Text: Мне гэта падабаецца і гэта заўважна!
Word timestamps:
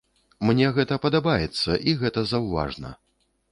Мне 0.49 0.69
гэта 0.77 0.97
падабаецца 1.03 1.77
і 1.91 1.95
гэта 2.01 2.27
заўважна! 2.33 2.95